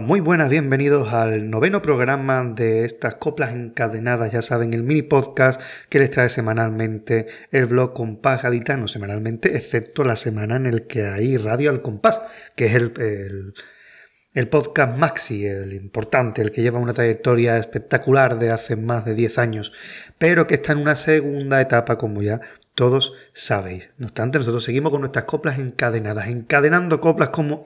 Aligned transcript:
Muy 0.00 0.20
buenas, 0.20 0.50
bienvenidos 0.50 1.12
al 1.12 1.50
noveno 1.50 1.80
programa 1.82 2.42
de 2.42 2.84
estas 2.84 3.16
coplas 3.16 3.54
encadenadas, 3.54 4.32
ya 4.32 4.42
saben, 4.42 4.74
el 4.74 4.82
mini 4.82 5.02
podcast 5.02 5.60
que 5.88 5.98
les 5.98 6.10
trae 6.10 6.28
semanalmente 6.28 7.26
el 7.50 7.66
blog 7.66 7.92
Compás 7.92 8.42
Gaditano, 8.42 8.88
semanalmente, 8.88 9.56
excepto 9.56 10.02
la 10.02 10.16
semana 10.16 10.56
en 10.56 10.66
el 10.66 10.86
que 10.86 11.04
hay 11.04 11.36
Radio 11.36 11.70
al 11.70 11.82
Compás, 11.82 12.20
que 12.56 12.66
es 12.66 12.74
el, 12.74 13.54
el, 14.32 14.48
podcast 14.48 14.98
Maxi, 14.98 15.46
el 15.46 15.72
importante, 15.74 16.42
el 16.42 16.50
que 16.50 16.62
lleva 16.62 16.78
una 16.80 16.94
trayectoria 16.94 17.58
espectacular 17.58 18.38
de 18.38 18.50
hace 18.50 18.76
más 18.76 19.04
de 19.04 19.14
10 19.14 19.38
años, 19.38 19.72
pero 20.18 20.46
que 20.46 20.54
está 20.54 20.72
en 20.72 20.78
una 20.78 20.94
segunda 20.94 21.60
etapa, 21.60 21.98
como 21.98 22.22
ya 22.22 22.40
todos 22.74 23.12
sabéis. 23.32 23.90
No 23.98 24.06
obstante, 24.06 24.38
nosotros 24.38 24.64
seguimos 24.64 24.90
con 24.90 25.02
nuestras 25.02 25.26
coplas 25.26 25.58
encadenadas, 25.58 26.28
encadenando 26.28 27.00
coplas 27.00 27.28
como 27.28 27.62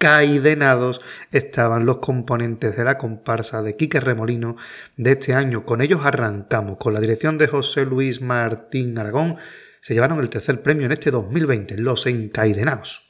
caidenados 0.00 1.02
estaban 1.30 1.84
los 1.84 1.98
componentes 1.98 2.74
de 2.74 2.84
la 2.84 2.96
comparsa 2.96 3.62
de 3.62 3.76
Quique 3.76 4.00
Remolino 4.00 4.56
de 4.96 5.12
este 5.12 5.34
año. 5.34 5.66
Con 5.66 5.82
ellos 5.82 6.00
arrancamos, 6.06 6.78
con 6.78 6.94
la 6.94 7.00
dirección 7.00 7.36
de 7.36 7.48
José 7.48 7.84
Luis 7.84 8.22
Martín 8.22 8.98
Aragón, 8.98 9.36
se 9.80 9.92
llevaron 9.92 10.18
el 10.20 10.30
tercer 10.30 10.62
premio 10.62 10.86
en 10.86 10.92
este 10.92 11.10
2020, 11.10 11.76
Los 11.76 12.06
Encaidenados. 12.06 13.09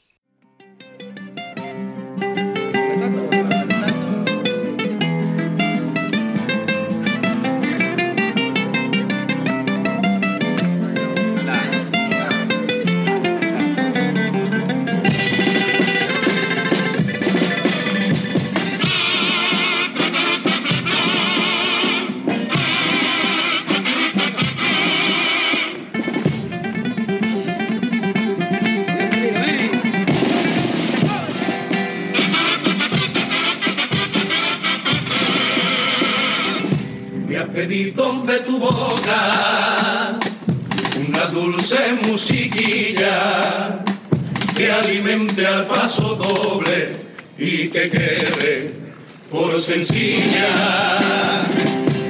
Sencilla, 49.60 51.42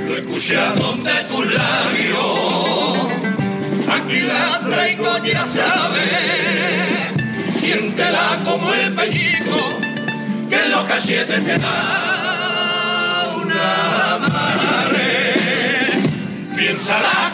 lo 0.07 0.17
escuchamos 0.17 1.05
de 1.05 1.25
tus 1.25 1.53
labios. 1.53 3.13
Aquí 3.93 4.21
la 4.21 4.61
traigo, 4.67 5.19
ya 5.25 5.45
sabes, 5.45 6.09
siéntela 7.55 8.41
como 8.45 8.73
el 8.73 8.95
pellico 8.95 9.59
que 10.49 10.69
los 10.69 10.85
cachetes 10.87 11.45
te 11.45 11.59
da 11.59 13.35
una 13.43 14.19
madre. 14.27 15.35
Piénsala 16.57 17.33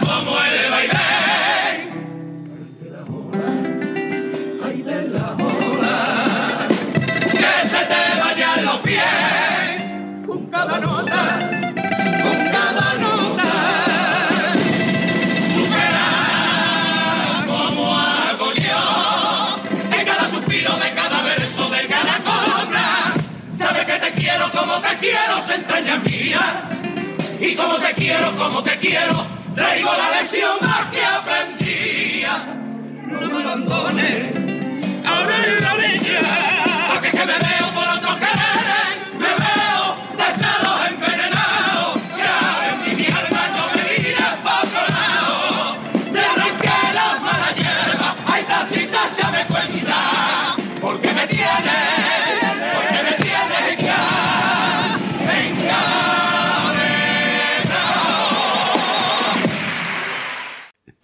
Y 27.47 27.55
como 27.55 27.77
te 27.77 27.93
quiero, 27.95 28.35
como 28.35 28.61
te 28.61 28.77
quiero, 28.79 29.25
traigo 29.55 29.89
la 29.93 30.21
lección 30.21 30.57
más 30.61 30.91
que 30.91 31.05
aprendía. 31.05 32.45
No 33.07 33.21
me 33.21 33.43
abandones, 33.43 34.33
ahora 35.07 35.47
en 35.47 35.63
la 35.63 35.75
orilla, 35.75 36.56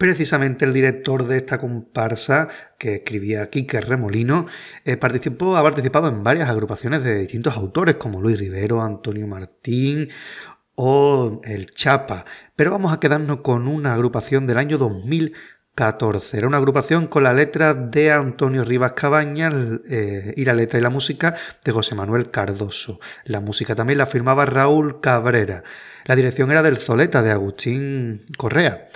Precisamente 0.03 0.65
el 0.65 0.73
director 0.73 1.29
de 1.29 1.37
esta 1.37 1.59
comparsa, 1.59 2.49
que 2.77 2.97
escribía 2.97 3.49
Quique 3.51 3.81
Remolino, 3.81 4.47
eh, 4.85 4.97
participó, 4.97 5.57
ha 5.57 5.63
participado 5.63 6.09
en 6.09 6.25
varias 6.25 6.51
agrupaciones 6.51 7.05
de 7.05 7.21
distintos 7.21 7.57
autores, 7.57 7.95
como 7.95 8.21
Luis 8.21 8.37
Rivero, 8.37 8.83
Antonio 8.83 9.29
Martín 9.29 10.09
o 10.75 11.41
El 11.45 11.71
Chapa. 11.71 12.25
Pero 12.57 12.73
vamos 12.73 12.93
a 12.93 12.99
quedarnos 12.99 13.43
con 13.43 13.69
una 13.69 13.95
agrupación 13.95 14.45
del 14.45 14.59
año 14.59 14.77
2014. 14.77 16.37
Era 16.37 16.49
una 16.49 16.57
agrupación 16.57 17.07
con 17.07 17.23
la 17.23 17.33
letra 17.33 17.73
de 17.73 18.11
Antonio 18.11 18.65
Rivas 18.65 18.95
Cabañas 18.97 19.55
eh, 19.89 20.35
y 20.37 20.45
la 20.45 20.55
letra 20.55 20.81
y 20.81 20.83
la 20.83 20.91
música 20.91 21.37
de 21.65 21.71
José 21.71 21.95
Manuel 21.95 22.33
Cardoso. 22.33 22.99
La 23.25 23.39
música 23.39 23.77
también 23.77 23.99
la 23.99 24.07
firmaba 24.07 24.47
Raúl 24.47 25.01
Cabrera. 25.01 25.63
La 26.07 26.17
dirección 26.17 26.51
era 26.51 26.65
del 26.65 26.79
Zoleta 26.79 27.23
de 27.23 27.31
Agustín 27.31 28.25
Correa. 28.37 28.89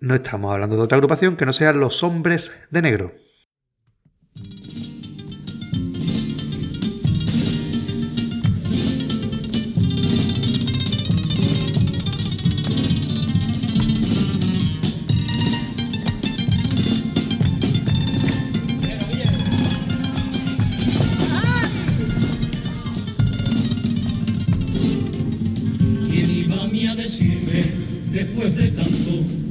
No 0.00 0.14
estamos 0.14 0.52
hablando 0.52 0.76
de 0.76 0.82
otra 0.82 0.96
agrupación 0.96 1.36
que 1.36 1.46
no 1.46 1.52
sean 1.52 1.80
los 1.80 2.02
hombres 2.02 2.52
de 2.70 2.82
negro. 2.82 3.14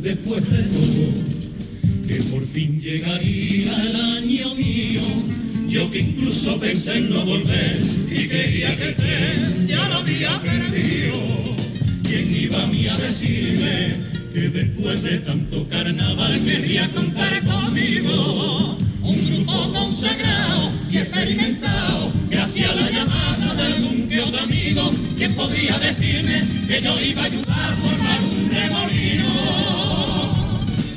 Después 0.02 0.50
de 0.50 0.64
todo, 0.64 2.08
que 2.08 2.16
por 2.24 2.46
fin 2.46 2.80
llegaría 2.82 3.84
el 3.84 3.96
año 3.96 4.56
mío. 4.56 5.02
Yo 5.68 5.90
que 5.90 6.00
incluso 6.00 6.60
pensé 6.60 6.98
en 6.98 7.10
no 7.10 7.26
volver 7.26 7.80
y 8.12 8.28
creía 8.28 8.76
que 8.76 8.92
tren 8.94 9.68
ya 9.68 9.88
lo 9.90 9.96
había 9.96 10.42
perdido. 10.42 11.20
¿Quién 12.04 12.36
iba 12.36 12.64
a 12.64 12.68
mí 12.68 12.88
a 12.88 12.98
decirme 12.98 13.96
que 14.34 14.50
después 14.50 15.02
de 15.04 15.20
tanto 15.20 15.68
carnaval 15.68 16.40
querría 16.44 16.90
contar 16.90 17.44
conmigo? 17.44 18.78
Un 19.02 19.28
grupo 19.28 19.74
consagrado 19.74 20.72
y 20.92 20.98
experimentado 20.98 21.73
¿Quién 25.54 25.68
podría 25.68 25.88
decirme 25.88 26.42
que 26.68 26.82
yo 26.82 27.00
iba 27.00 27.22
a 27.22 27.26
ayudar 27.26 27.60
a 27.60 27.76
formar 27.76 28.20
un 28.22 28.50
remolino? 28.50 29.30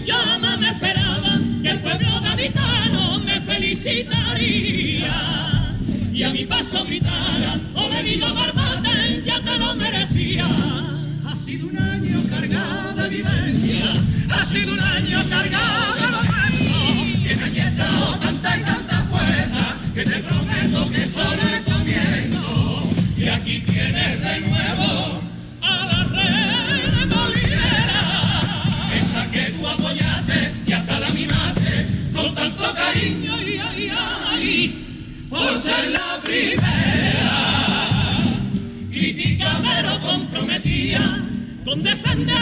Yo 0.07 0.39
no 0.41 0.57
me 0.59 0.69
esperaba 0.69 1.39
que 1.63 1.69
el 1.69 1.79
pueblo 1.81 2.21
gaditano 2.23 3.19
me 3.19 3.39
felicitaría 3.41 5.15
y 6.11 6.23
a 6.23 6.31
mi 6.31 6.47
paso 6.47 6.85
gritara, 6.87 7.61
oh 7.75 7.89
venido 7.91 8.33
Barbate, 8.33 9.23
ya 9.27 9.43
te 9.43 9.59
lo 9.59 9.75
merecía. 9.75 10.47
Ha 11.27 11.37
sido 11.37 11.67
un 11.67 11.77
año 11.79 12.23
cargado 12.31 12.76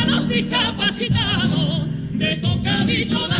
los 0.07 0.29
discapacitados 0.29 1.89
de 2.13 2.37
tocadito 2.37 3.34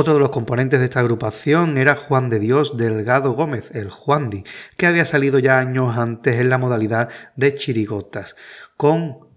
Otro 0.00 0.14
de 0.14 0.20
los 0.20 0.30
componentes 0.30 0.78
de 0.78 0.86
esta 0.86 1.00
agrupación 1.00 1.76
era 1.76 1.94
Juan 1.94 2.30
de 2.30 2.38
Dios 2.38 2.78
Delgado 2.78 3.32
Gómez, 3.32 3.70
el 3.74 3.90
Juandi, 3.90 4.44
que 4.78 4.86
había 4.86 5.04
salido 5.04 5.38
ya 5.38 5.58
años 5.58 5.94
antes 5.94 6.40
en 6.40 6.48
la 6.48 6.56
modalidad 6.56 7.10
de 7.36 7.54
chirigotas, 7.54 8.34
con 8.78 9.28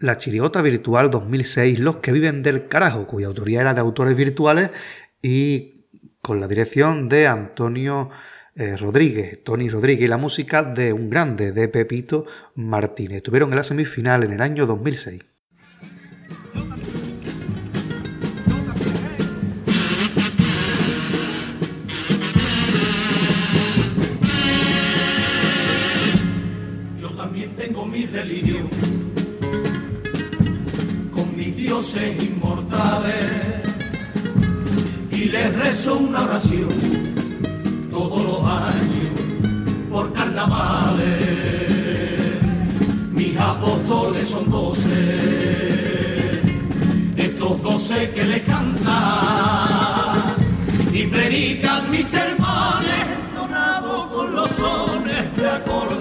la 0.00 0.16
chirigota 0.16 0.62
virtual 0.62 1.10
2006, 1.10 1.78
Los 1.78 1.98
que 1.98 2.10
viven 2.10 2.42
del 2.42 2.66
carajo, 2.66 3.06
cuya 3.06 3.28
autoría 3.28 3.60
era 3.60 3.72
de 3.72 3.80
autores 3.80 4.16
virtuales 4.16 4.70
y 5.22 5.86
con 6.22 6.40
la 6.40 6.48
dirección 6.48 7.08
de 7.08 7.28
Antonio 7.28 8.10
eh, 8.56 8.76
Rodríguez, 8.76 9.44
Tony 9.44 9.68
Rodríguez, 9.68 10.06
y 10.06 10.08
la 10.08 10.18
música 10.18 10.64
de 10.64 10.92
un 10.92 11.08
grande, 11.08 11.52
de 11.52 11.68
Pepito 11.68 12.26
Martínez. 12.56 13.22
Tuvieron 13.22 13.50
en 13.50 13.56
la 13.58 13.62
semifinal 13.62 14.24
en 14.24 14.32
el 14.32 14.42
año 14.42 14.66
2006. 14.66 15.27
Religión, 28.12 28.68
con 31.12 31.36
mis 31.36 31.56
dioses 31.56 32.22
inmortales, 32.22 33.14
y 35.10 35.24
les 35.26 35.58
rezo 35.58 35.98
una 35.98 36.22
oración 36.22 36.68
todos 37.90 38.22
los 38.22 38.42
años 38.44 39.08
por 39.90 40.12
carnavales. 40.12 41.04
Mis 43.12 43.36
apóstoles 43.36 44.28
son 44.28 44.50
doce, 44.50 46.40
estos 47.16 47.62
doce 47.62 48.10
que 48.10 48.24
le 48.24 48.42
cantan 48.42 48.88
y 50.92 51.06
predican 51.06 51.90
mis 51.90 52.06
sermones 52.06 53.04
entonados 53.20 54.06
con 54.06 54.34
los 54.34 54.50
sones 54.50 55.36
de 55.36 55.50
acordes 55.50 55.97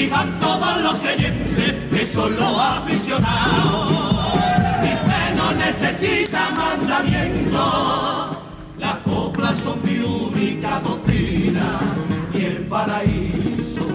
y 0.00 0.10
todos 0.40 0.82
los 0.82 0.94
creyentes, 0.94 1.74
que 1.90 2.06
son 2.06 2.34
los 2.34 2.58
aficionados. 2.58 3.92
Mi 4.80 4.88
fe 4.88 5.34
no 5.36 5.52
necesita 5.52 6.48
mandamiento, 6.56 8.42
las 8.78 8.98
coplas 9.00 9.56
son 9.58 9.78
mi 9.84 9.98
única 9.98 10.80
doctrina 10.80 11.80
y 12.32 12.44
el 12.44 12.66
paraíso, 12.66 13.86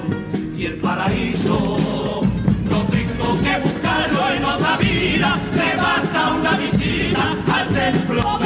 y 0.55 0.65
el 0.65 0.75
paraíso. 0.75 1.77
No 2.69 2.77
tengo 2.91 3.41
que 3.41 3.59
buscarlo 3.67 4.29
en 4.35 4.45
otra 4.45 4.77
vida, 4.77 5.39
me 5.55 5.75
basta 5.75 6.33
una 6.39 6.51
visita 6.51 7.35
al 7.51 7.67
templo 7.69 8.37
de 8.39 8.44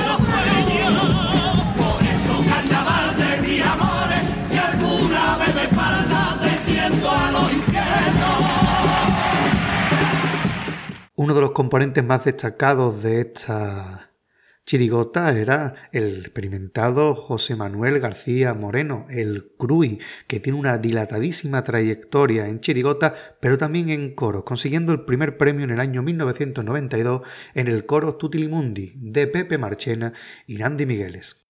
Uno 11.20 11.36
de 11.36 11.42
los 11.42 11.52
componentes 11.52 12.02
más 12.02 12.24
destacados 12.24 13.04
de 13.04 13.20
esta 13.20 14.14
chirigota 14.66 15.38
era 15.38 15.76
el 15.92 16.20
experimentado 16.20 17.14
José 17.14 17.58
Manuel 17.58 18.00
García 18.00 18.54
Moreno, 18.54 19.06
el 19.10 19.52
Crui, 19.58 20.00
que 20.28 20.40
tiene 20.40 20.58
una 20.58 20.78
dilatadísima 20.78 21.62
trayectoria 21.66 22.48
en 22.48 22.62
chirigota, 22.62 23.14
pero 23.42 23.58
también 23.58 23.90
en 23.90 24.16
coro, 24.16 24.46
consiguiendo 24.46 24.94
el 24.94 25.04
primer 25.04 25.36
premio 25.36 25.66
en 25.66 25.72
el 25.72 25.82
año 25.82 26.04
1992 26.04 27.28
en 27.54 27.68
el 27.68 27.86
coro 27.86 28.16
Tutilimundi 28.16 28.94
de 28.96 29.28
Pepe 29.28 29.58
Marchena 29.58 30.14
y 30.48 30.56
Nandi 30.56 30.86
Migueles. 30.86 31.49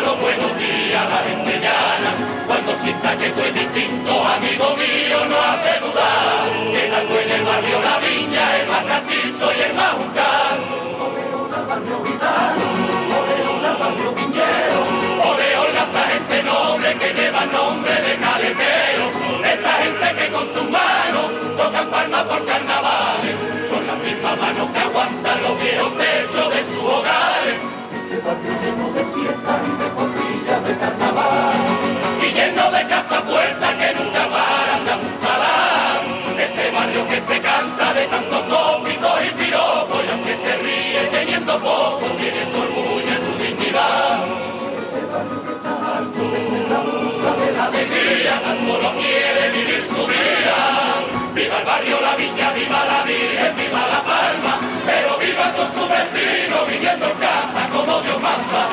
Los 0.00 0.20
buenos 0.20 0.58
días 0.58 1.04
la 1.10 1.18
gente 1.28 1.60
llana. 1.60 2.12
Cuando 2.46 2.74
sientas 2.76 3.16
que 3.16 3.28
tú 3.30 3.40
es 3.40 3.54
distinto, 3.54 4.26
amigo 4.26 4.76
mío, 4.76 5.18
no 5.28 5.36
has 5.36 5.64
de 5.64 5.80
dudar. 5.80 6.48
Que 6.72 6.90
algo 6.90 7.18
en 7.18 7.30
el 7.30 7.44
barrio 7.44 7.82
La 7.82 7.98
Viña, 7.98 8.56
el 8.58 8.68
más 8.68 8.84
castizo 8.84 9.52
y 9.52 9.60
el 9.60 9.74
más 9.74 9.92
juncal. 9.92 10.58
Oleola 11.02 11.60
barrio 11.68 12.04
gitano, 12.04 12.66
oleola 13.20 13.72
barrio 13.80 14.12
viñero, 14.12 14.80
oleola 15.30 15.82
esa 15.82 16.04
gente 16.12 16.42
noble 16.42 16.94
que 16.94 17.14
lleva 17.14 17.44
nombre 17.46 17.94
de 17.94 18.16
caletero. 18.16 19.04
Esa 19.44 19.72
gente 19.82 20.06
que 20.18 20.32
con 20.32 20.46
sus 20.54 20.70
manos 20.70 21.26
tocan 21.56 21.86
palmas 21.90 22.22
por 22.24 22.44
carnavales. 22.46 23.36
Son 23.68 23.86
las 23.86 23.98
mismas 23.98 24.38
manos 24.38 24.70
que 24.70 24.78
aguantan 24.78 25.42
los 25.42 25.60
viejos 25.60 25.98
la 48.12 48.36
alegría, 48.36 48.42
tan 48.42 48.58
solo 48.58 48.92
quiere 49.00 49.50
vivir 49.52 49.84
su 49.84 50.06
vida. 50.06 51.32
Viva 51.34 51.60
el 51.60 51.66
barrio, 51.66 52.00
la 52.00 52.16
viña, 52.16 52.52
viva 52.52 52.84
la 52.84 53.04
Virgen, 53.04 53.56
viva 53.56 53.86
la 53.88 54.04
palma, 54.04 54.60
pero 54.84 55.18
viva 55.18 55.54
con 55.56 55.66
su 55.72 55.88
vecino, 55.88 56.66
viviendo 56.68 57.06
en 57.06 57.18
casa 57.18 57.68
como 57.70 58.02
Dios 58.02 58.20
manda. 58.20 58.68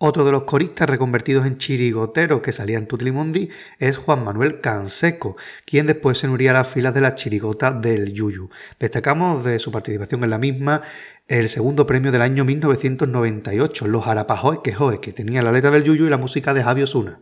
Otro 0.00 0.24
de 0.24 0.30
los 0.30 0.44
coristas 0.44 0.88
reconvertidos 0.88 1.44
en 1.44 1.58
chirigoteros 1.58 2.40
que 2.40 2.52
salía 2.52 2.78
en 2.78 2.86
Tutlimundi 2.86 3.48
es 3.80 3.96
Juan 3.96 4.24
Manuel 4.24 4.60
Canseco, 4.60 5.36
quien 5.66 5.86
después 5.86 6.18
se 6.18 6.28
uniría 6.28 6.52
a 6.52 6.54
las 6.54 6.68
filas 6.68 6.94
de 6.94 7.00
las 7.00 7.16
chirigotas 7.16 7.82
del 7.82 8.12
Yuyu. 8.12 8.48
Destacamos 8.78 9.44
de 9.44 9.58
su 9.58 9.72
participación 9.72 10.22
en 10.22 10.30
la 10.30 10.38
misma 10.38 10.82
el 11.26 11.48
segundo 11.48 11.84
premio 11.84 12.12
del 12.12 12.22
año 12.22 12.44
1998, 12.44 13.88
Los 13.88 14.06
Arapajoes 14.06 14.60
que 14.62 15.12
tenía 15.12 15.42
la 15.42 15.52
letra 15.52 15.72
del 15.72 15.82
Yuyu 15.82 16.06
y 16.06 16.10
la 16.10 16.16
música 16.16 16.54
de 16.54 16.62
Javi 16.62 16.84
Osuna. 16.84 17.20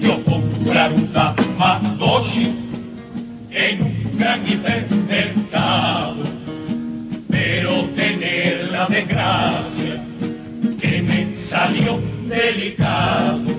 Yo 0.00 0.24
comprar 0.24 0.92
un 0.92 1.12
Tamagotchi 1.12 2.56
en 3.50 3.82
un 3.82 4.18
gran 4.18 4.46
hipermercado, 4.48 6.24
pero 7.28 7.84
tener 7.96 8.70
la 8.72 8.86
desgracia 8.86 10.02
que 10.80 11.02
me 11.02 11.36
salió 11.36 12.00
delicado 12.26 13.57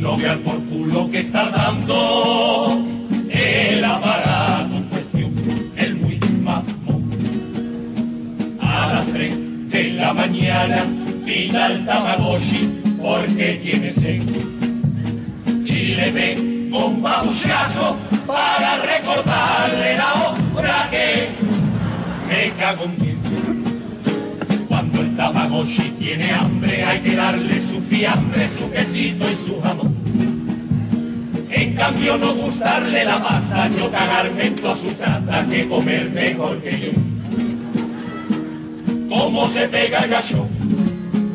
no 0.00 0.16
vean 0.16 0.38
por 0.40 0.58
culo 0.64 1.10
que 1.10 1.18
está 1.18 1.50
dando 1.50 2.82
el 3.28 3.84
aparato 3.84 4.82
cuestión, 4.90 5.34
el 5.76 5.94
muy 5.96 6.18
mamón. 6.42 7.10
A 8.60 8.94
las 8.94 9.06
tres 9.08 9.34
de 9.70 9.92
la 9.92 10.14
mañana 10.14 10.84
pida 11.26 11.66
el 11.66 11.84
Tamagotchi 11.84 12.80
porque 13.00 13.60
tiene 13.62 13.90
sed 13.90 14.22
y 15.66 15.94
le 15.94 16.10
ve 16.12 16.68
un 16.72 17.02
babuchazo 17.02 17.96
para 18.26 18.78
recordarle 18.78 19.96
la 19.96 20.32
obra 20.32 20.88
que 20.90 21.28
me 22.26 22.50
cago 22.58 22.84
en 22.84 24.66
Cuando 24.66 25.00
el 25.02 25.14
Tamagotchi 25.14 25.90
tiene 25.98 26.32
hambre 26.32 26.84
hay 26.84 27.00
que 27.00 27.14
darle 27.14 27.60
su 27.60 27.80
fiambre, 27.80 28.48
su 28.48 28.70
quesito 28.70 29.30
y 29.30 29.34
su 29.34 29.60
jamón. 29.60 29.89
En 31.70 31.76
cambio 31.76 32.18
no 32.18 32.34
gustarle 32.34 33.04
la 33.04 33.22
pasta, 33.22 33.68
yo 33.68 33.88
cagarme 33.92 34.46
en 34.46 34.56
toda 34.56 34.74
su 34.74 34.88
casa 34.98 35.46
que 35.48 35.68
comer 35.68 36.10
mejor 36.10 36.60
que 36.60 36.80
yo. 36.80 36.90
¿Cómo 39.08 39.46
se 39.46 39.68
pega 39.68 40.00
el 40.00 40.10
gallo? 40.10 40.46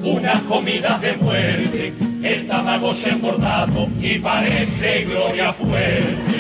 Unas 0.04 0.42
comidas 0.42 1.00
de 1.00 1.14
muerte, 1.14 1.94
el 2.22 2.48
Tamagotchi 2.48 3.12
engordado 3.12 3.88
y 4.02 4.20
parece 4.20 5.06
gloria 5.06 5.54
fuerte. 5.54 6.36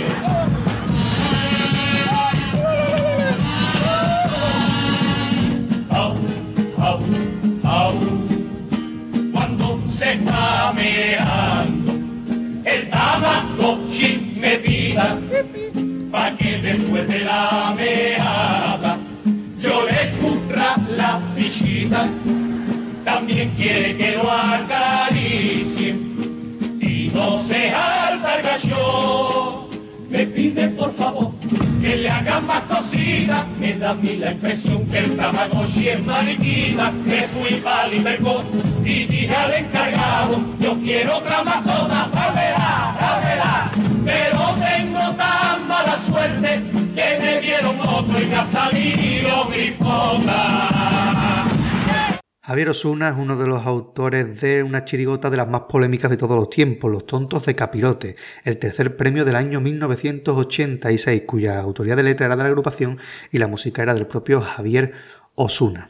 Me 14.96 15.44
pida, 15.44 16.12
pa' 16.12 16.38
que 16.38 16.58
después 16.60 17.08
de 17.08 17.20
la 17.20 17.74
meada 17.76 18.98
yo 19.60 19.86
le 19.86 19.92
escurra 19.92 20.78
la 20.96 21.20
pichita, 21.36 22.08
también 23.04 23.50
quiere 23.52 23.98
que 23.98 24.12
lo 24.12 24.32
acaricie 24.32 25.96
y 26.80 27.12
no 27.14 27.38
se 27.38 27.72
harta 27.72 28.38
el 28.38 28.44
gallo, 28.44 29.68
me 30.10 30.26
pide 30.28 30.70
por 30.70 30.92
favor 30.94 31.34
que 31.82 31.96
le 31.98 32.10
hagan 32.10 32.48
más 32.48 32.64
cositas. 32.64 33.46
Me 33.60 33.74
da 33.76 33.92
a 33.92 33.94
mí 33.94 34.16
la 34.16 34.32
impresión 34.32 34.86
que 34.88 35.00
el 35.00 35.16
Tamagotchi 35.16 35.90
es 35.90 36.04
mariquita. 36.04 36.92
Me 36.92 37.28
fui 37.28 37.60
para 37.62 37.94
y 37.94 39.06
dije 39.06 39.36
al 39.36 39.54
encargado, 39.54 40.40
yo 40.60 40.80
quiero 40.80 41.18
otra 41.18 41.44
mascota, 41.44 42.10
Javier 52.42 52.70
Osuna 52.70 53.10
es 53.10 53.16
uno 53.18 53.36
de 53.38 53.48
los 53.48 53.66
autores 53.66 54.40
de 54.40 54.62
una 54.62 54.86
chirigota 54.86 55.32
de 55.32 55.38
las 55.38 55.48
más 55.48 55.62
polémicas 55.62 56.12
de 56.12 56.18
todos 56.18 56.38
los 56.38 56.50
tiempos, 56.50 56.92
Los 56.92 57.08
Tontos 57.08 57.46
de 57.46 57.56
Capirote, 57.56 58.18
el 58.44 58.60
tercer 58.60 58.96
premio 58.96 59.26
del 59.26 59.36
año 59.36 59.62
1986, 59.62 61.24
cuya 61.26 61.60
autoría 61.60 61.96
de 61.96 62.04
letra 62.04 62.28
era 62.28 62.36
de 62.36 62.44
la 62.44 62.50
agrupación 62.50 63.00
y 63.32 63.40
la 63.40 63.48
música 63.48 63.82
era 63.82 63.96
del 63.96 64.06
propio 64.06 64.42
Javier 64.42 64.94
Osuna. 65.34 65.90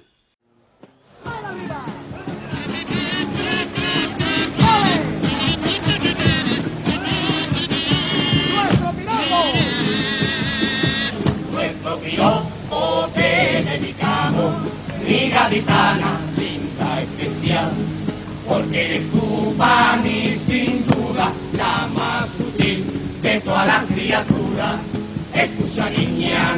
Mi 15.49 15.61
gaditana 15.61 16.19
porque 18.47 18.85
eres 18.85 19.11
tú 19.11 19.53
para 19.57 20.01
sin 20.45 20.85
duda 20.87 21.31
la 21.57 21.87
más 21.95 22.29
sutil 22.37 22.83
de 23.21 23.41
todas 23.41 23.67
las 23.67 23.85
criaturas. 23.85 24.75
Escucha 25.33 25.89
niña 25.89 26.55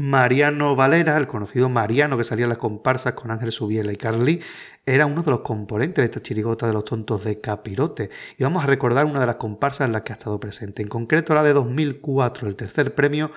Mariano 0.00 0.76
Valera, 0.76 1.18
el 1.18 1.26
conocido 1.26 1.68
Mariano 1.68 2.16
que 2.16 2.24
salía 2.24 2.46
en 2.46 2.48
las 2.48 2.56
comparsas 2.56 3.12
con 3.12 3.30
Ángel 3.30 3.52
Subiela 3.52 3.92
y 3.92 3.96
Carly, 3.96 4.40
era 4.86 5.04
uno 5.04 5.22
de 5.22 5.30
los 5.30 5.40
componentes 5.40 6.00
de 6.00 6.06
esta 6.06 6.22
chirigota 6.22 6.66
de 6.66 6.72
los 6.72 6.86
tontos 6.86 7.22
de 7.22 7.38
Capirote. 7.42 8.08
Y 8.38 8.42
vamos 8.42 8.64
a 8.64 8.66
recordar 8.66 9.04
una 9.04 9.20
de 9.20 9.26
las 9.26 9.34
comparsas 9.34 9.86
en 9.86 9.92
las 9.92 10.00
que 10.00 10.14
ha 10.14 10.16
estado 10.16 10.40
presente, 10.40 10.80
en 10.80 10.88
concreto 10.88 11.34
la 11.34 11.42
de 11.42 11.52
2004, 11.52 12.48
el 12.48 12.56
tercer 12.56 12.94
premio 12.94 13.30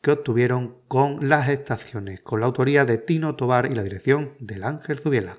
que 0.00 0.12
obtuvieron 0.12 0.78
con 0.88 1.28
las 1.28 1.50
estaciones, 1.50 2.22
con 2.22 2.40
la 2.40 2.46
autoría 2.46 2.86
de 2.86 2.96
Tino 2.96 3.36
Tobar 3.36 3.70
y 3.70 3.74
la 3.74 3.82
dirección 3.82 4.36
del 4.40 4.64
Ángel 4.64 4.98
Zubiela. 4.98 5.36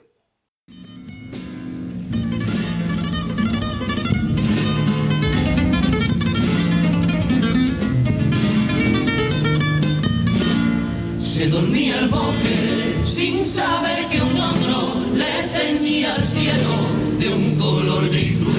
Se 11.38 11.48
dormía 11.50 12.00
el 12.00 12.08
bosque 12.08 12.98
sin 13.04 13.44
saber 13.44 14.08
que 14.08 14.20
un 14.20 14.36
otro 14.38 14.96
le 15.14 15.48
tenía 15.56 16.16
al 16.16 16.24
cielo 16.24 16.74
de 17.20 17.30
un 17.30 17.56
color 17.58 18.10
gris 18.10 18.38
cruel. 18.38 18.58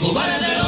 Cobarde 0.00 0.61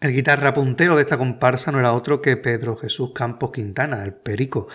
El 0.00 0.12
guitarra 0.12 0.54
punteo 0.54 0.94
de 0.94 1.02
esta 1.02 1.18
comparsa 1.18 1.72
no 1.72 1.80
era 1.80 1.92
otro 1.92 2.20
que 2.20 2.36
Pedro 2.36 2.76
Jesús 2.76 3.10
Campos 3.12 3.50
Quintana, 3.50 4.04
el 4.04 4.14
Perico, 4.14 4.68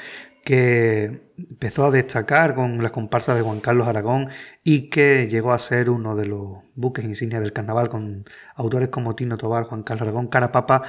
que 0.44 1.32
empezó 1.38 1.86
a 1.86 1.92
destacar 1.92 2.56
con 2.56 2.84
las 2.84 2.92
comparsas 2.92 3.38
de 3.38 3.42
Juan 3.42 3.62
Carlos 3.62 3.88
Aragón 3.88 4.28
y 4.66 4.90
que 4.90 5.30
llegó 5.30 5.54
a 5.54 5.60
ser 5.60 5.90
uno 5.90 6.18
de 6.18 6.26
los 6.28 6.58
buques 6.76 7.06
insignia 7.06 7.40
del 7.40 7.54
carnaval 7.54 7.88
con 7.88 8.26
autores 8.56 8.90
como 8.90 9.16
Tino 9.16 9.38
Tobar, 9.38 9.64
Juan 9.64 9.84
Carlos 9.84 10.02
Aragón, 10.02 10.28
Carapapa 10.28 10.84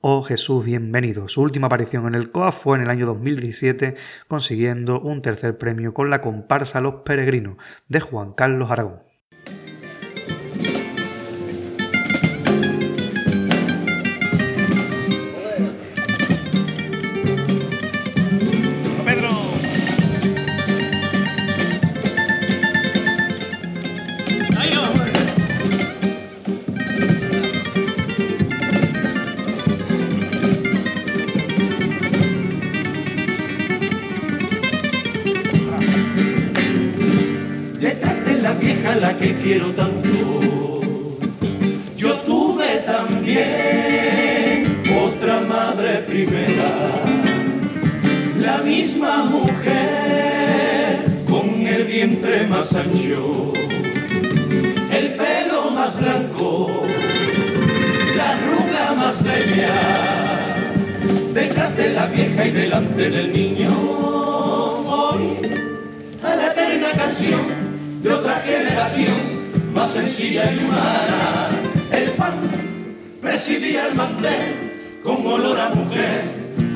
o 0.00 0.22
Jesús 0.22 0.64
Bienvenido. 0.64 1.28
Su 1.28 1.42
última 1.42 1.66
aparición 1.66 2.06
en 2.06 2.14
el 2.14 2.30
COA 2.30 2.52
fue 2.52 2.76
en 2.76 2.84
el 2.84 2.90
año 2.90 3.06
2017 3.06 3.96
consiguiendo 4.28 5.00
un 5.00 5.22
tercer 5.22 5.58
premio 5.58 5.92
con 5.92 6.08
la 6.08 6.20
comparsa 6.20 6.80
Los 6.80 7.02
Peregrinos 7.04 7.56
de 7.88 7.98
Juan 7.98 8.32
Carlos 8.32 8.70
Aragón. 8.70 9.11
Quiero 39.30 39.72
tanto. 39.72 40.80
Yo 41.96 42.14
tuve 42.22 42.82
también 42.84 44.82
otra 45.04 45.40
madre 45.40 45.98
primera, 46.08 46.72
la 48.40 48.58
misma 48.58 49.24
mujer 49.24 50.98
con 51.28 51.66
el 51.66 51.84
vientre 51.84 52.46
más 52.48 52.74
ancho, 52.74 53.52
el 54.90 55.14
pelo 55.14 55.70
más 55.70 56.00
blanco, 56.00 56.82
la 58.16 58.30
arruga 58.30 58.94
más 58.96 59.22
bella, 59.22 59.74
detrás 61.32 61.76
de 61.76 61.92
la 61.92 62.06
vieja 62.06 62.46
y 62.46 62.50
delante 62.50 63.10
del 63.10 63.32
niño. 63.32 63.70
Voy 64.84 65.38
a 66.24 66.36
la 66.36 66.46
eterna 66.48 66.88
canción 66.96 67.61
de 68.02 68.12
otra 68.12 68.40
generación 68.40 69.14
más 69.72 69.92
sencilla 69.92 70.52
y 70.52 70.58
humana. 70.58 71.48
El 71.92 72.10
pan 72.12 72.34
presidía 73.20 73.86
el 73.88 73.94
mantel 73.94 75.00
con 75.04 75.24
olor 75.26 75.58
a 75.60 75.70
mujer, 75.70 76.22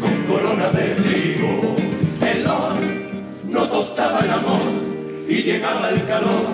con 0.01 0.23
corona 0.25 0.71
de 0.71 0.95
trigo. 0.95 1.77
El 2.21 2.45
no 3.51 3.69
tostaba 3.69 4.21
el 4.21 4.31
amor 4.31 4.61
y 5.29 5.43
llegaba 5.43 5.89
el 5.91 6.05
calor 6.07 6.47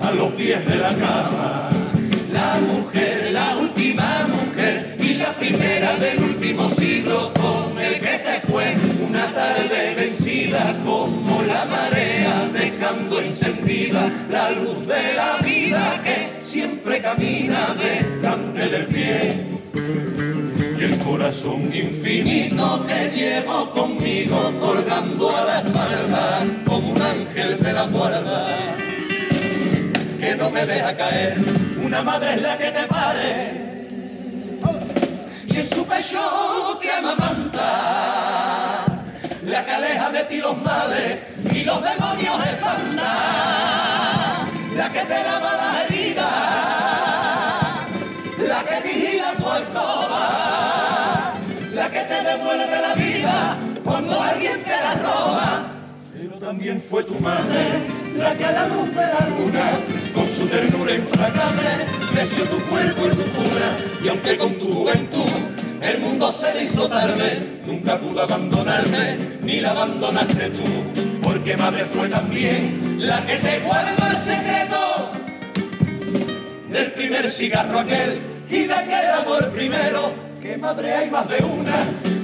a 0.00 0.10
los 0.10 0.32
pies 0.32 0.66
de 0.66 0.76
la 0.76 0.94
cama. 0.94 1.68
La 2.32 2.58
mujer, 2.60 3.30
la 3.32 3.56
última 3.56 4.26
mujer 4.28 4.96
y 4.98 5.14
la 5.14 5.32
primera 5.34 5.96
del 5.96 6.22
último 6.22 6.68
siglo 6.68 7.32
con 7.34 7.78
el 7.78 8.00
que 8.00 8.18
se 8.18 8.40
fue 8.40 8.74
una 9.08 9.26
tarde 9.32 9.94
vencida 9.94 10.76
como 10.84 11.42
la 11.42 11.64
marea 11.64 12.50
dejando 12.86 13.20
encendida 13.20 14.08
la 14.30 14.50
luz 14.52 14.86
de 14.86 15.14
la 15.14 15.38
vida 15.42 16.00
que 16.04 16.30
siempre 16.40 17.00
camina 17.00 17.74
delante 17.74 18.68
del 18.68 18.86
pie. 18.86 19.44
Y 20.78 20.84
el 20.84 20.98
corazón 20.98 21.62
infinito 21.74 22.86
que 22.86 23.10
llevo 23.10 23.72
conmigo 23.72 24.52
colgando 24.60 25.36
a 25.36 25.44
la 25.44 25.58
espalda 25.60 26.46
como 26.64 26.92
un 26.92 27.02
ángel 27.02 27.58
de 27.60 27.72
la 27.72 27.86
guarda. 27.86 28.46
Que 30.20 30.36
no 30.36 30.50
me 30.50 30.64
deja 30.64 30.96
caer 30.96 31.38
una 31.82 32.02
madre 32.02 32.34
es 32.34 32.42
la 32.42 32.56
que 32.56 32.70
te 32.70 32.86
pare. 32.86 33.66
Y 35.48 35.56
en 35.56 35.66
su 35.66 35.84
pecho 35.86 36.78
te 36.80 36.90
amamanta 36.92 38.26
la 39.46 39.64
que 39.64 39.70
aleja 39.70 40.10
de 40.10 40.24
ti 40.24 40.38
los 40.38 40.60
males 40.60 41.18
y 41.52 41.62
los 41.64 41.82
demonios 41.82 42.05
la 52.44 52.94
vida 52.94 53.56
cuando 53.84 54.20
alguien 54.20 54.62
te 54.62 54.70
la 54.70 54.94
roba. 54.94 55.66
Pero 56.12 56.38
también 56.38 56.80
fue 56.80 57.04
tu 57.04 57.18
madre 57.18 57.64
la 58.16 58.34
que 58.34 58.44
a 58.44 58.52
la 58.52 58.68
luz 58.68 58.88
de 58.88 58.94
la 58.94 59.28
luna, 59.28 59.70
con 60.14 60.28
su 60.28 60.46
ternura 60.46 60.94
implacable, 60.94 61.70
creció 62.12 62.44
tu 62.44 62.58
cuerpo 62.62 63.06
y 63.06 63.10
tu 63.10 63.22
cura, 63.32 63.76
y 64.02 64.08
aunque 64.08 64.38
con 64.38 64.54
tu 64.58 64.72
juventud 64.72 65.30
el 65.82 66.00
mundo 66.00 66.32
se 66.32 66.54
le 66.54 66.64
hizo 66.64 66.88
tarde, 66.88 67.60
nunca 67.66 67.98
pudo 67.98 68.22
abandonarme, 68.22 69.18
ni 69.42 69.60
la 69.60 69.72
abandonaste 69.72 70.50
tú, 70.50 70.62
porque 71.22 71.56
madre 71.56 71.84
fue 71.84 72.08
también 72.08 72.96
la 72.98 73.24
que 73.26 73.36
te 73.36 73.60
guardó 73.60 74.06
el 74.10 74.16
secreto 74.16 75.12
del 76.70 76.92
primer 76.92 77.30
cigarro 77.30 77.80
aquel 77.80 78.18
y 78.50 78.64
de 78.64 78.74
aquel 78.74 79.10
amor 79.10 79.50
primero, 79.50 80.12
que 80.40 80.56
madre 80.56 80.94
hay 80.94 81.10
más 81.10 81.28
de 81.28 81.44
una, 81.44 81.74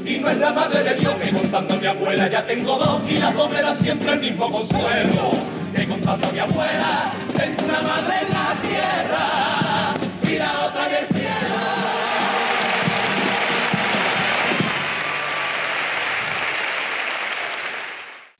y 0.04 0.18
no 0.18 0.30
es 0.30 0.38
la 0.38 0.52
madre 0.52 0.82
de 0.82 0.94
Dios 0.94 1.14
que 1.14 1.30
contando 1.30 1.74
a 1.74 1.76
mi 1.76 1.86
abuela 1.86 2.28
ya 2.28 2.44
tengo 2.44 2.76
dos 2.76 3.02
y 3.10 3.18
las 3.18 3.34
dos 3.34 3.50
me 3.50 3.76
siempre 3.76 4.12
el 4.12 4.20
mismo 4.20 4.50
consuelo, 4.50 5.30
que 5.74 5.86
contando 5.86 6.28
a 6.28 6.32
mi 6.32 6.38
abuela 6.38 7.12
tengo 7.36 7.64
una 7.64 7.80
madre 7.82 8.14
en 8.26 8.32
la 8.32 8.54
tierra 8.62 9.94
y 10.22 10.38
la 10.38 10.66
otra 10.66 10.88
en 10.88 10.94
el 10.96 11.06
cielo. 11.06 11.22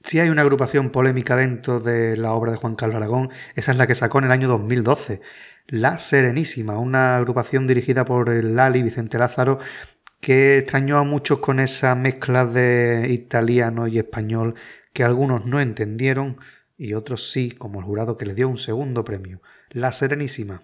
Si 0.05 0.20
hay 0.20 0.29
una 0.29 0.42
agrupación 0.42 0.90
polémica 0.90 1.37
dentro 1.37 1.81
de 1.81 2.16
la 2.16 2.33
obra 2.33 2.53
de 2.53 2.59
Juan 2.59 2.75
Carlos 2.75 2.96
Aragón, 2.96 3.31
esa 3.55 3.72
es 3.72 3.79
la 3.79 3.87
que 3.87 3.94
sacó 3.94 4.18
en 4.18 4.25
el 4.25 4.33
año 4.33 4.48
2012, 4.48 5.22
La 5.68 5.96
Serenísima, 5.96 6.77
una 6.77 7.16
agrupación 7.16 7.66
dirigida 7.66 8.05
por 8.05 8.29
el 8.29 8.55
Lali 8.57 8.83
Vicente 8.83 9.16
Lázaro 9.16 9.59
que 10.23 10.59
extrañó 10.59 10.99
a 10.99 11.03
muchos 11.03 11.41
con 11.41 11.59
esa 11.59 11.97
mezcla 11.97 12.47
de 12.47 13.09
italiano 13.11 13.89
y 13.89 13.99
español 13.99 14.55
que 14.93 15.03
algunos 15.03 15.47
no 15.47 15.61
entendieron 15.61 16.39
y 16.79 16.95
otros 16.95 17.33
sí, 17.33 17.51
como 17.51 17.81
el 17.81 17.85
jurado 17.85 18.17
que 18.17 18.27
le 18.27 18.35
dio 18.35 18.49
un 18.49 18.57
segundo 18.57 19.03
premio, 19.03 19.43
La 19.71 19.91
Serenísima. 19.91 20.63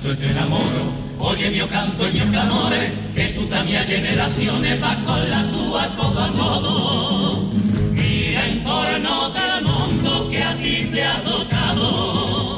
Canto 0.00 0.24
y 0.24 1.22
oye 1.22 1.50
mio 1.50 1.68
canto 1.68 2.08
y 2.08 2.12
mio 2.12 2.24
clamore, 2.30 2.92
que 3.14 3.28
tu 3.28 3.42
mia 3.64 3.82
generazione 3.84 4.78
va 4.78 4.94
con 5.04 5.30
la 5.30 5.46
tua 5.48 5.88
todo 5.96 6.20
a 6.20 6.28
modo. 6.28 7.50
Mira 7.92 8.48
intorno 8.48 9.30
del 9.30 9.64
mundo 9.64 10.28
que 10.30 10.42
a 10.42 10.56
ti 10.56 10.88
te 10.90 11.04
ha 11.04 11.20
tocado. 11.20 12.56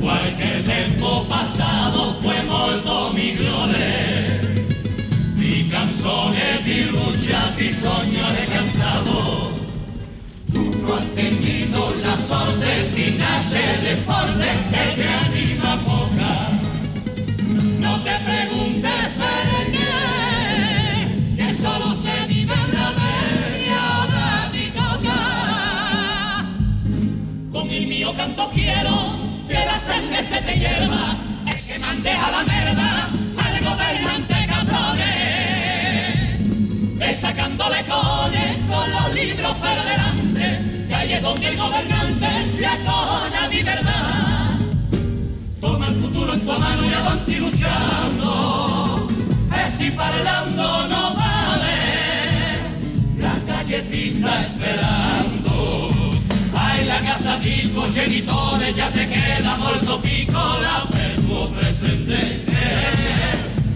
Cualquier 0.00 0.64
tiempo 0.64 1.24
pasado 1.28 2.16
fue 2.20 2.42
molto 2.42 3.12
migliore. 3.12 4.40
Mi 5.36 5.68
canzone 5.68 6.60
di 6.64 6.84
luce, 6.90 7.36
di 7.56 7.72
sogno 7.72 8.26
cansado 8.52 9.60
no 10.90 10.96
has 10.96 11.06
tenido 11.14 11.49
sangre 30.00 30.22
se 30.22 30.40
te 30.42 30.54
lleva, 30.56 31.16
es 31.46 31.62
que 31.64 31.78
mande 31.78 32.10
a 32.10 32.30
la 32.30 32.42
merda 32.44 33.08
al 33.44 33.64
gobernante 33.64 34.34
cabrones, 34.46 36.24
ve 36.98 37.12
sacándole 37.14 37.84
cones 37.84 38.56
con 38.70 38.90
los 38.90 39.14
libros 39.14 39.54
para 39.56 39.80
adelante, 39.82 40.86
que 40.88 40.94
ahí 40.94 41.12
es 41.12 41.22
donde 41.22 41.48
el 41.48 41.56
gobernante 41.56 42.26
se 42.46 42.66
acona 42.66 43.48
mi 43.50 43.62
verdad. 43.62 44.58
Toma 45.60 45.86
el 45.88 45.94
futuro 45.96 46.32
en 46.34 46.40
tu 46.40 46.52
mano 46.58 46.84
y 46.90 46.94
avanti 46.94 47.36
luchando, 47.36 49.08
es 49.64 49.74
si 49.74 49.90
parlando 49.90 50.88
no 50.88 51.14
vale, 51.14 51.78
la 53.18 53.34
galletista 53.46 54.40
esperando. 54.40 55.39
Casa 57.02 57.36
disco 57.36 57.90
genitore 57.90 58.72
ya 58.72 58.88
te 58.88 59.08
queda 59.08 59.56
molto 59.56 59.98
piccola 59.98 60.86
per 60.90 61.20
tuo 61.20 61.48
presente 61.48 62.44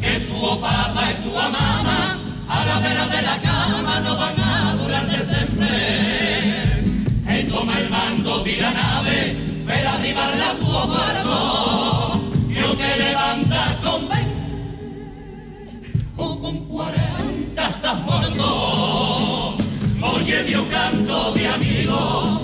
che 0.00 0.24
tuo 0.24 0.56
papà 0.58 1.08
e 1.10 1.22
tua 1.22 1.48
mamma 1.48 2.18
alla 2.46 2.78
vera 2.78 3.04
della 3.06 3.38
cama 3.40 3.98
non 4.00 4.16
van 4.16 4.38
a 4.38 4.76
durar 4.76 5.06
de 5.06 5.22
sempre 5.22 6.82
e 7.26 7.46
toma 7.46 7.78
il 7.78 7.88
mando 7.88 8.42
di 8.42 8.56
la 8.58 8.70
nave 8.70 9.36
per 9.64 9.86
arrivare 9.86 10.40
a 10.40 10.54
tuo 10.54 10.86
puerto 10.86 12.22
io 12.48 12.76
te 12.76 12.96
levantas 12.96 13.80
con 13.82 14.06
20 14.06 14.34
o 16.16 16.38
con 16.38 16.66
40 16.68 17.68
estás 17.68 18.02
muerto. 18.04 19.56
Oye, 20.00 20.42
mi 20.44 20.52
canto 20.70 21.32
de 21.32 21.48
amigo, 21.48 22.43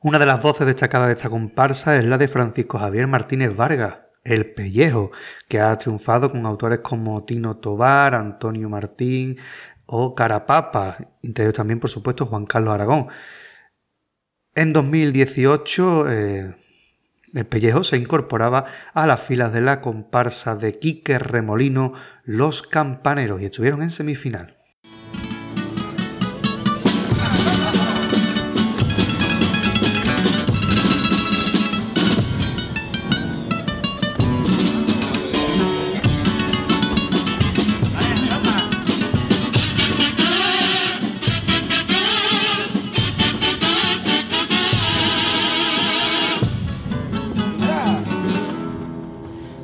Una 0.00 0.18
de 0.18 0.26
las 0.26 0.40
voces 0.40 0.66
destacadas 0.66 1.08
de 1.08 1.14
esta 1.14 1.28
comparsa 1.28 1.96
es 1.96 2.04
la 2.04 2.16
de 2.16 2.28
Francisco 2.28 2.78
Javier 2.78 3.06
Martínez 3.08 3.54
Vargas, 3.54 3.98
el 4.24 4.54
Pellejo, 4.54 5.10
que 5.48 5.60
ha 5.60 5.76
triunfado 5.76 6.30
con 6.30 6.46
autores 6.46 6.78
como 6.78 7.24
Tino 7.24 7.58
Tobar, 7.58 8.14
Antonio 8.14 8.70
Martín 8.70 9.36
o 9.90 10.14
Carapapa, 10.14 10.98
entre 11.22 11.46
ellos 11.46 11.54
también, 11.54 11.80
por 11.80 11.88
supuesto, 11.88 12.26
Juan 12.26 12.44
Carlos 12.44 12.74
Aragón. 12.74 13.08
En 14.54 14.74
2018, 14.74 16.10
eh, 16.10 16.56
el 17.32 17.46
Pellejo 17.46 17.82
se 17.84 17.96
incorporaba 17.96 18.66
a 18.92 19.06
las 19.06 19.22
filas 19.22 19.52
de 19.52 19.62
la 19.62 19.80
comparsa 19.80 20.56
de 20.56 20.78
Quique 20.78 21.18
Remolino, 21.18 21.94
Los 22.24 22.62
Campaneros, 22.62 23.40
y 23.40 23.46
estuvieron 23.46 23.82
en 23.82 23.90
semifinal. 23.90 24.57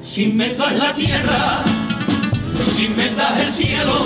Si 0.05 0.27
me 0.29 0.51
das 0.55 0.73
la 0.77 0.95
tierra, 0.95 1.65
si 2.75 2.89
me 2.89 3.09
das 3.11 3.41
el 3.41 3.49
cielo, 3.49 3.99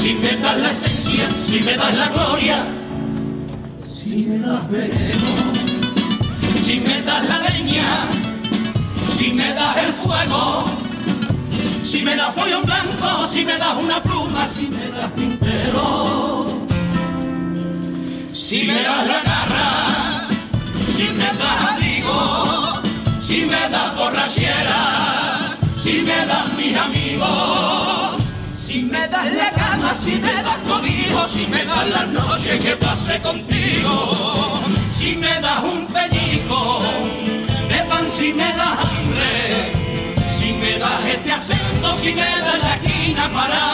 si 0.00 0.14
me 0.14 0.36
das 0.38 0.56
la 0.58 0.70
esencia, 0.70 1.28
si 1.44 1.60
me 1.60 1.76
das 1.76 1.94
la 1.94 2.08
gloria, 2.08 2.64
si 3.92 4.24
me 4.26 4.38
das 4.38 4.70
veneno, 4.70 5.32
si 6.64 6.80
me 6.80 7.02
das 7.02 7.28
la 7.28 7.38
leña, 7.40 8.08
si 9.14 9.32
me 9.34 9.52
das 9.52 9.76
el 9.76 9.92
fuego, 9.92 10.64
si 11.82 12.00
me 12.00 12.16
das 12.16 12.34
folio 12.34 12.62
blanco, 12.62 13.26
si 13.30 13.44
me 13.44 13.58
das 13.58 13.76
una 13.76 14.02
pluma, 14.02 14.46
si 14.46 14.68
me 14.68 14.88
das 14.96 15.12
tintero, 15.12 16.46
si 18.32 18.66
me 18.66 18.82
das 18.82 19.06
la 19.06 19.20
garra, 19.28 20.28
si 20.96 21.04
me 21.18 21.28
das 21.38 21.70
abrigo, 21.70 22.59
si 23.30 23.46
me 23.46 23.68
das 23.68 23.94
borrachera, 23.94 25.56
si 25.76 26.02
me 26.02 26.26
das 26.26 26.52
mis 26.54 26.76
amigos, 26.76 28.16
si 28.52 28.82
me 28.82 29.06
das 29.06 29.32
la 29.32 29.50
cama, 29.52 29.94
si 29.94 30.16
me 30.16 30.42
das 30.46 30.58
cobijo, 30.68 31.28
si 31.28 31.46
me 31.46 31.64
das 31.64 31.86
las 31.94 32.08
noches 32.08 32.58
que 32.58 32.74
pasé 32.74 33.20
contigo, 33.20 33.94
si 34.92 35.14
me 35.14 35.40
das 35.40 35.62
un 35.62 35.86
pellizco 35.86 36.80
de 37.70 37.78
pan, 37.88 38.04
si 38.16 38.32
me 38.32 38.50
das 38.60 38.74
hambre, 38.82 39.30
si 40.36 40.52
me 40.54 40.72
das 40.80 41.00
este 41.14 41.30
acento, 41.32 41.88
si 42.02 42.12
me 42.12 42.30
das 42.46 42.58
la 42.64 42.74
esquina 42.78 43.30
para 43.32 43.69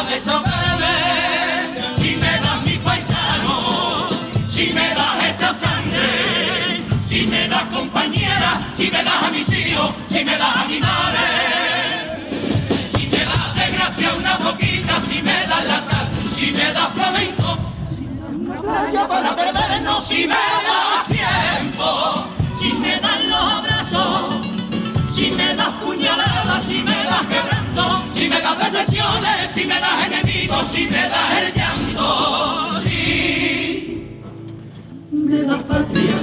compañera, 7.77 8.61
si 8.75 8.91
me 8.91 9.05
das 9.05 9.23
a 9.23 9.31
mis 9.31 9.49
hijos, 9.49 9.91
si 10.09 10.25
me 10.25 10.37
das 10.39 10.57
a 10.57 10.65
mi 10.65 10.79
madre, 10.81 11.27
si 12.95 13.07
me 13.07 13.19
das 13.31 13.55
desgracia 13.55 14.15
una 14.19 14.39
poquita, 14.39 14.95
si 15.09 15.23
me 15.23 15.37
das 15.51 15.65
la 15.71 15.81
sal, 15.81 16.07
si 16.35 16.47
me 16.53 16.73
das 16.73 16.93
flamenco, 16.95 17.59
si 17.91 18.03
me 18.03 18.21
das 18.23 18.35
una 18.41 18.61
playa 18.62 19.09
para 19.09 19.37
perdernos, 19.37 20.05
si 20.09 20.27
me 20.27 20.43
das 20.69 21.07
tiempo, 21.17 21.89
si 22.59 22.73
me 22.73 22.99
das 23.05 23.25
los 23.31 23.53
abrazos, 23.59 24.35
si 25.15 25.31
me 25.31 25.55
das 25.55 25.73
puñaladas, 25.83 26.62
si 26.69 26.79
me 26.83 26.99
das 27.11 27.27
quebranto, 27.33 27.85
si 28.15 28.29
me 28.29 28.41
das 28.41 28.59
decepciones, 28.59 29.51
si 29.55 29.65
me 29.67 29.79
das 29.85 30.07
enemigos, 30.07 30.67
si 30.73 30.83
me 30.89 31.03
das 31.12 31.29
el 31.41 31.49
llanto, 31.55 32.81
si 32.81 34.09
me 35.12 35.39
das 35.43 35.62
patria, 35.65 36.19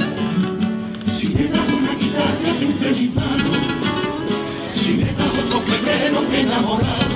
si 4.70 4.94
me 4.96 5.10
otro 5.12 5.62
febrero 5.62 6.30
que 6.30 6.42
enamorado, 6.42 7.14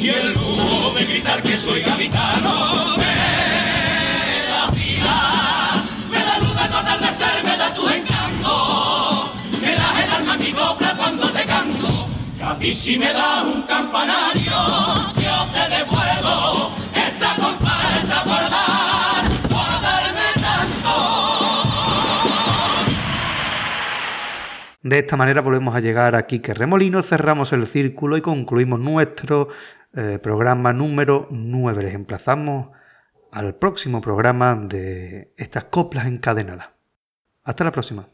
y 0.00 0.08
el 0.08 0.32
lujo 0.32 0.94
de 0.96 1.04
gritar 1.04 1.42
que 1.42 1.56
soy 1.58 1.82
gaditano, 1.82 2.96
me 2.96 4.48
da 4.48 4.70
vida, 4.70 5.84
me 6.10 6.18
da 6.18 6.38
luz 6.38 6.54
de 6.54 6.68
tu 6.68 6.76
atardecer, 6.76 7.44
me 7.44 7.56
da 7.56 7.74
tu 7.74 7.86
encanto, 7.88 9.32
me 9.60 9.74
das 9.74 10.04
el 10.04 10.10
alma 10.10 10.36
mi 10.38 10.52
copla 10.52 10.94
cuando 10.96 11.28
te 11.28 11.44
canto, 11.44 12.08
y 12.60 12.72
si 12.72 12.96
me 12.96 13.12
das 13.12 13.44
un 13.44 13.62
campanario, 13.62 14.58
yo 15.22 15.46
te 15.52 15.68
devuelvo 15.76 16.70
esta 16.94 17.36
comparsa 17.36 18.24
por 18.24 18.50
De 24.86 25.00
esta 25.00 25.16
manera 25.16 25.40
volvemos 25.40 25.74
a 25.74 25.80
llegar 25.80 26.14
a 26.14 26.22
Quique 26.28 26.54
Remolino, 26.54 27.02
cerramos 27.02 27.52
el 27.52 27.66
círculo 27.66 28.16
y 28.16 28.20
concluimos 28.20 28.78
nuestro 28.78 29.48
eh, 29.92 30.20
programa 30.22 30.72
número 30.72 31.26
9. 31.32 31.82
Les 31.82 31.94
emplazamos 31.94 32.68
al 33.32 33.56
próximo 33.56 34.00
programa 34.00 34.54
de 34.54 35.34
estas 35.36 35.64
coplas 35.64 36.06
encadenadas. 36.06 36.68
Hasta 37.42 37.64
la 37.64 37.72
próxima. 37.72 38.06